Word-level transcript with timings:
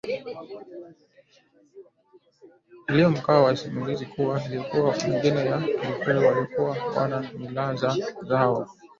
iliyopo 2.89 3.17
mkoa 3.17 3.43
wa 3.43 3.57
SimiyuKama 3.57 4.45
ilivyo 4.45 4.83
makabila 4.85 4.97
mengine 5.07 5.45
ya 5.45 5.61
Kiafrika 5.61 6.19
wasukuma 6.19 6.75
wana 7.01 7.21
mila 7.37 7.75
zao 8.23 8.69